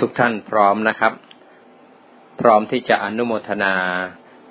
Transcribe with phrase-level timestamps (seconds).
[0.00, 1.12] ทุกท่านพร้อมนะครับ
[2.40, 3.74] พร้อมที่จะอนุโมทนา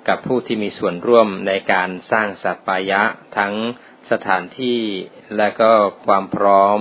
[0.08, 3.02] กับผู้ที่มีส่วนร่วมในการสร้างสัปปายะ
[3.38, 3.52] ทั้ง
[4.10, 4.78] สถานที่
[5.36, 5.70] และก็
[6.06, 6.80] ความพร้อม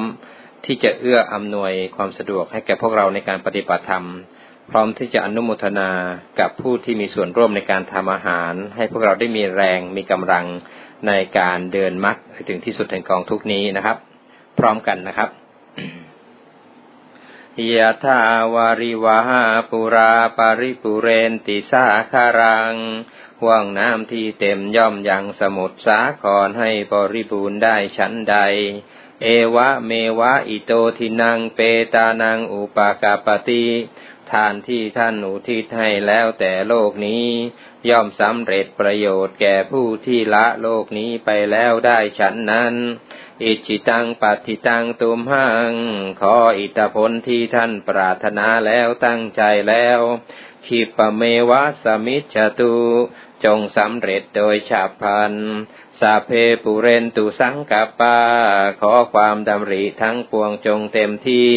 [0.65, 4.06] ที่จะเอื้ออำนวยความสะดวกให้แก่พวกเราในการปฏิบัติธรรม
[4.70, 5.90] พร้อมที่จะอนุโมทนา
[6.40, 10.46] กับผู้ที่มีส่วนร่วมในการทำอาหาร ให้พวกเราได้มีแรงมีกำลัง
[11.08, 12.18] ในการเดินมัด
[12.49, 13.97] ถึงที่สุดแห่งกองทุกนี้นะครับ
[14.60, 15.29] พร้อมกันนะครับ
[17.76, 18.21] ยะทา
[18.55, 19.20] วาริวา
[19.71, 22.75] ปุราปาริปุเรนติสาคารัง
[23.41, 28.38] ห่วงน้ำที่เต็มย่อมยังสมุทรสาครให้บริบูรณ์ได้ชั้นใด
[29.23, 31.59] เอวะเมวะอิโตทินังเป
[31.94, 33.66] ตานังอุปากาปติ
[34.31, 37.27] ทานที่ท่านอุทิศให้แล้วแต่โลกนี้
[37.89, 42.75] ย่อมสำเร็จประโยชน์แก่ผู้ที่ละโลกนี้ไปแล้วได้ฉันนั้น
[43.44, 45.73] อิจิตังปัติตังตุมหัง
[46.22, 49.99] ขออิตาผลที่ท่านปรารถนาแล้วตั้งใจแล้ว
[50.66, 52.75] ขีปเมวะสมิจตุ
[53.45, 55.34] จงสำเร็จโดยฉับพลัน
[56.00, 56.30] สาเพ
[56.64, 58.17] ปุเรนตุสังกปา
[58.81, 61.50] ขอความดำริทั้งปวงจงเต็มที่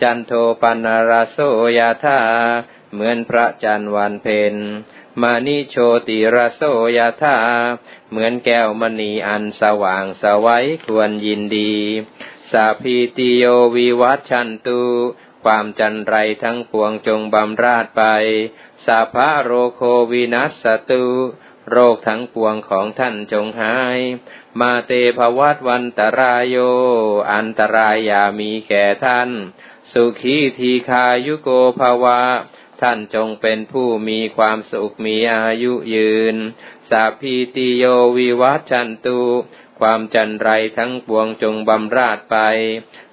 [0.00, 1.38] จันโทปนารโส
[1.78, 2.20] ยาธา
[2.92, 4.54] เหมือนพระจันทร์วันเพ็ญ
[5.20, 5.76] มานิโช
[6.08, 6.62] ติรโส
[6.98, 7.36] ยาธา
[8.10, 11.72] เหมือนแก้วมณีอันสว่างสวัยควรยินดี
[12.50, 13.44] สาพีติโย
[13.76, 14.82] วิวัตชันตุ
[15.44, 18.02] ความจันไรทั้งปวงจงบำราดไป
[18.86, 21.04] สาภะโรโควินัสตุ
[21.70, 23.98] โรคทั้งปวงของท่านจงหาย
[24.60, 26.56] มาเตภวัตวันตรายโย
[27.32, 29.30] อันตรายอย่ามีแก่ท่าน
[29.92, 31.48] สุขีทีคายุโก
[31.80, 32.20] ภาวะ
[32.80, 36.36] ท่านจงเป็นผู้มีความสุขมีอายุยืน
[36.90, 37.84] สาพีติโย
[38.16, 39.20] วิวัชันตุ
[39.80, 42.36] ความจันไรทั้งปวงจงบำราดไป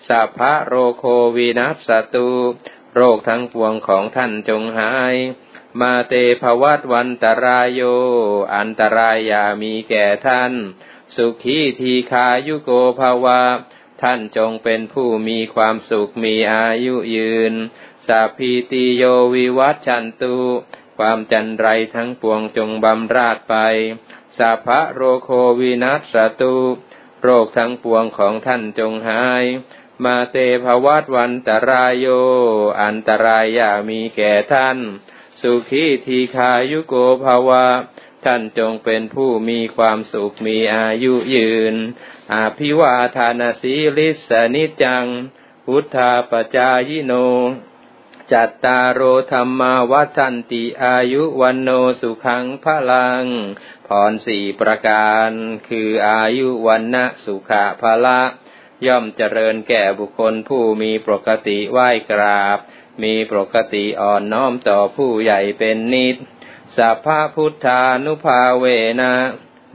[0.08, 1.04] สัพพะโรโค
[1.36, 2.30] วินัสตุ
[2.96, 5.16] โรคทั้งปวงของท่านจงหาย
[5.78, 7.82] มาเตภวัตวันตรายโย
[8.56, 10.54] อันตรายอย่ามีแก่ท่าน
[11.16, 13.42] สุขีทีคายุโกภาวะ
[14.02, 17.54] ท่านจงเป็นผู้มีความสุขมีอายุยืน
[18.08, 19.04] สาพีติโย
[19.36, 20.38] วิวัตชันตุ
[20.98, 23.56] ความจันไรทั้งปวงจงบำราดไป
[24.38, 25.30] สัพพะโรโค
[25.60, 26.58] วินัสตุ
[27.22, 29.44] โรคทั้งปวงของท่านจงหาย
[30.04, 32.08] มาเตภวัตวันตรายโย
[32.82, 34.80] อันตรายอย่ามีแก่ท่าน
[35.42, 37.66] สุขีทีคายุโกภาวะ
[38.26, 41.76] ท่านจงเป็นผู้มีความสุขมีอายุยืน
[42.34, 45.06] อาภิวาทานาสีลิสนิจัง
[45.66, 47.14] พุทธาปจายโน
[48.32, 49.02] จัตตารโอ
[49.32, 51.70] ธรรมาวัฏันติอายุวันโน
[52.02, 53.26] สุขังพลัง
[53.88, 55.30] พรสี่ประการ
[55.68, 58.22] คืออายุวันนะสุขะพละ
[58.88, 62.60] ย่อมเจริญแก่บุคคลผู้มีปกติไหว้กราบ
[63.04, 66.16] มีปกติอ่อนน้อมต่อผู้ใหญ่เป็นนิด
[66.78, 68.66] สัพพะพุทธานุภาเว
[69.02, 69.14] นะ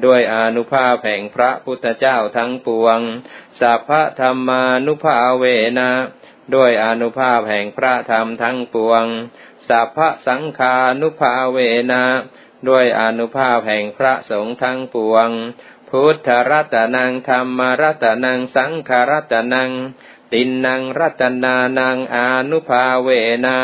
[0.04, 2.98] ด้วยอนุภาพแห่งพระพุทธเจ้าทั้งปวง
[3.60, 5.44] สัพพะธรรมานุภาเว
[5.78, 5.90] นะ
[6.54, 9.04] ด้วยอนุภาพแห่งพระธรรมทั้งปวง
[9.68, 11.58] สัพพะสังฆานุภาเว
[11.92, 12.04] นะ
[12.68, 15.28] ด้วยอนุภาพแห่งพระสงฆ์ทั้งปวง
[15.90, 19.70] พุทธรัตนังธรรมรัตนังสังขรัตนัง
[20.34, 22.18] ตินนังรัตนานังอ
[22.50, 23.08] นุภาเว
[23.46, 23.58] นะ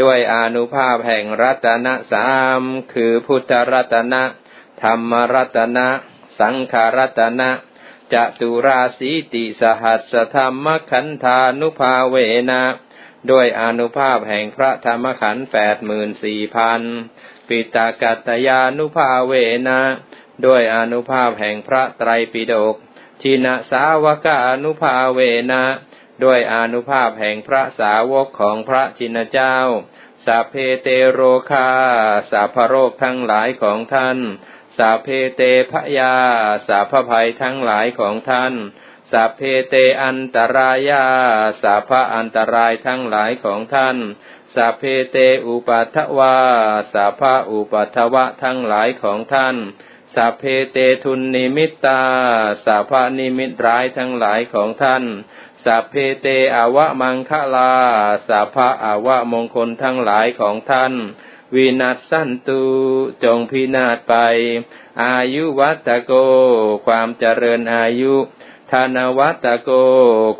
[0.00, 2.28] ด้วยอนุภาพแห่งรัตนะสา
[2.60, 2.62] ม
[2.92, 4.22] คือพุทธรัตนะ
[4.82, 5.88] ธรรมรัตนะ
[6.40, 7.50] สังขารัตนะ
[8.12, 12.16] จะตุราสีติสหัสธรรมขันธานุภาเว
[12.50, 12.62] นะ
[13.30, 16.80] ด้วยอนุภาพแห่งพระธรรมขันธ์แปดหมื่นสี่พัน
[17.48, 19.32] ปิตากัตยานุภาเว
[19.68, 19.80] นะ
[20.46, 22.76] ด้วยอนุภาพแห่งพระไตรปิฎก
[23.22, 25.62] ทินสาวกานุภาเวนะ
[26.24, 29.56] ด้วยอนุภาพแห่งพระสาวกของพระจินเจ้า
[30.26, 31.68] สัพเพเตโรคา
[32.30, 34.18] สัพพโรคทั้งหลายของท่าน
[34.78, 36.14] สัพเพเตภยา
[36.68, 38.54] สัพพภัยทั้งหลายของท่าน
[39.12, 41.06] สัพเพเตอันตรายา
[41.62, 43.96] สัพพอันตรายทั้งหลายของท่าน
[44.54, 46.36] สัพเพเตอุปัทวา
[46.94, 49.56] สัพพอุปัทวะทั้งหลายของท่าน
[50.14, 52.02] สัพเพเตทุนนิมิตตา
[52.64, 55.04] สัพพนิมิตร้ายทั้งหลายของท่าน
[55.64, 56.26] สัพเพเต
[56.56, 57.74] อวะมังคลา
[58.28, 60.92] สัพพะอวะมงคลทั้งหลายของท่าน
[61.54, 62.62] วินัสสันตุ
[63.24, 64.14] จงพินาศไป
[65.02, 66.12] อายุวัตโก
[66.86, 68.14] ความเจริญอายุ
[68.70, 69.70] ธนวัตโก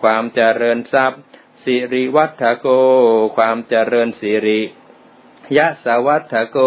[0.03, 1.23] ความเจริญทรัพย์
[1.65, 2.69] สิริวัตโก
[3.37, 4.63] ความเจริญสิริ
[5.57, 6.59] ยะสวัตโก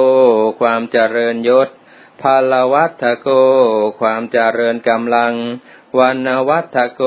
[0.60, 1.70] ความเจริญยศ
[2.22, 3.28] พาลวัตโก
[4.00, 5.34] ความเจริญกำลัง
[6.00, 7.02] วันวัตโก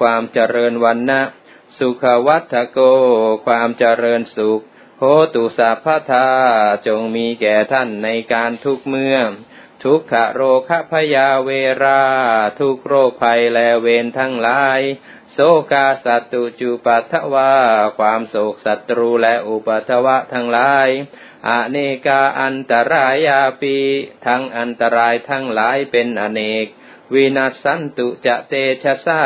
[0.00, 1.20] ความเจริญวันนะ
[1.76, 2.78] สสุขวัตโก
[3.46, 4.60] ความเจริญสุข
[4.98, 5.04] โห
[5.34, 6.28] ตุสัพพทา
[6.86, 9.16] จงมีแก่ท่านในการทุกเมื่อ
[9.84, 11.50] ทุกขโรคพยาเว
[11.84, 12.02] รา
[12.60, 14.80] ทุกโรคภัยและเวรทั้งหลาย
[15.32, 15.38] โส
[15.72, 17.52] กาสัตตุจุปัทวา
[17.98, 20.88] ความโศกศัตรูและอุปัทวะทั้งหลาย
[21.48, 21.76] อเน
[22.06, 23.76] กาอันตรายาปี
[24.26, 26.66] ทั้งอันตรายทั้งหลายเป็นอเนก
[27.14, 28.52] วินาสันตุจะเต
[28.82, 29.20] ชะซา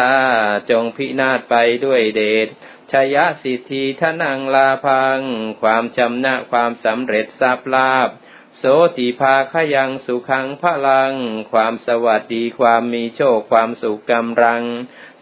[0.71, 2.49] จงพินาศไปด้วยเดช
[2.91, 5.21] ชยสิทธิทนังลาพัง
[5.63, 8.11] ความจำนะความสำเร็จทราบลาบ
[8.59, 8.65] โส
[8.97, 11.13] ติภาขยังสุขังพลัง
[11.53, 14.63] ความสวัสดีความมีโชคความสุขกำลัง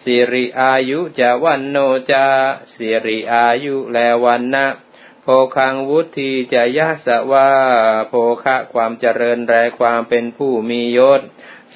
[0.03, 1.77] สิริอายุจะวันโน
[2.11, 2.27] จา
[2.75, 4.67] สิริอายุแลวันนะ
[5.23, 7.49] โพคังวุธีจะยะสะวา
[8.09, 11.21] โพคะความเจริญแรความเป็นผู้มียศ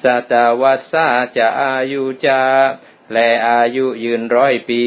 [0.03, 2.41] สตาวัสสาจะอายุจา
[3.13, 4.83] และอายุยืนร้อยปี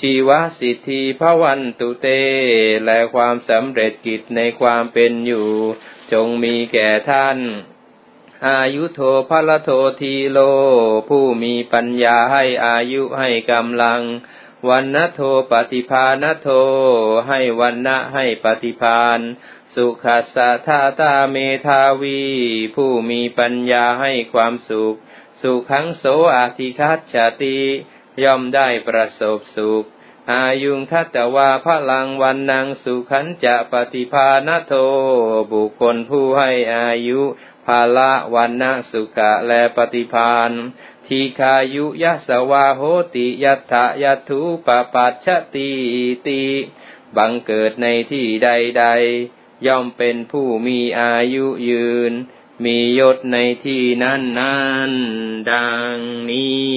[0.00, 2.06] ชีวสิทธิพวันตุเต
[2.86, 5.48] และความสำเร็จกิจในความเป็นอยู่
[6.12, 7.38] จงมีแก่ท่าน
[8.48, 9.70] อายุโทพลโท
[10.00, 10.38] ทีโล
[11.08, 14.00] ผู้มีปัญญาให้อายุให้กำลัง
[14.68, 15.20] วันนโท
[15.50, 16.48] ปฏิภาณโท
[17.28, 19.20] ให้วันนะให้ปฏิพาน
[19.74, 22.22] สุขัสสะทาตาเมทาวี
[22.74, 24.96] ผู้มีปัญญาให้ความสุข
[25.42, 26.04] สุขังโส
[26.36, 27.58] อาทิคัตชาติ
[28.22, 29.84] ย่อมได้ประสบสุข
[30.32, 34.72] อายุงคัตวาพลังวันนางสุขันจะปฏิภาณโท
[35.52, 37.20] บุคคลผู้ให้อายุ
[37.66, 40.50] ภาละวันนาสุขะและปฏิพาน
[41.06, 42.80] ทีคายุยสวาโห
[43.14, 45.72] ติยัตถยัตุปปัชติ
[46.26, 46.44] ติ
[47.16, 52.12] บังเกิดในที่ใดๆย่อมเป็นผู้มีอายุยืน
[52.64, 54.90] มียศในที่นั้นนั้น
[55.50, 55.96] ดัง
[56.30, 56.72] นี้